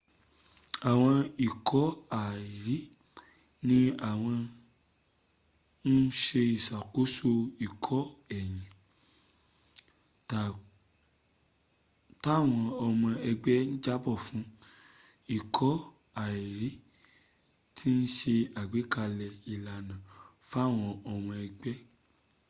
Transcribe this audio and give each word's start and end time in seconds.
àwọn 0.91 1.15
ikọ̀ 1.47 1.85
àìrí” 2.23 2.75
ni 3.67 3.79
wọ́n 4.23 4.41
ń 5.93 5.97
se 6.21 6.39
ìsàkóso 6.55 7.31
ikọ̀ 7.65 8.01
èyí 8.37 8.61
táwọn 12.23 12.63
ọmọ 12.87 13.07
ẹgbẹ́ 13.29 13.57
jábọ̀ 13.83 14.15
fún. 14.25 14.43
ikọ̀ 15.37 15.71
àìrí 16.23 16.69
ti 17.75 17.91
se 18.15 18.33
ágbékalẹ̀ 18.61 19.33
ìlànà 19.53 19.95
fáwọn 20.49 20.87
ọmọ 21.13 21.31
ẹgbẹ́ 21.45 21.75